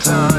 [0.00, 0.33] time.